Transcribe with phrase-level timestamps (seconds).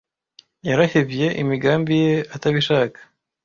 [0.67, 2.99] Yarahevye imigambi ye atabishaka.